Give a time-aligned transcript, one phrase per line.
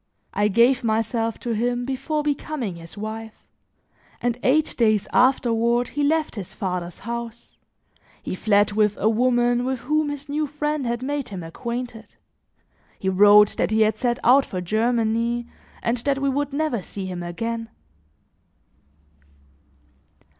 [0.33, 3.35] I gave myself to him before becoming his wife,
[4.19, 7.59] and eight days afterward he left his father's house;
[8.23, 12.15] he fled with a woman with whom his new friend had made him acquainted;
[12.97, 15.47] he wrote that he had set out for Germany
[15.83, 17.69] and that we would never see him again.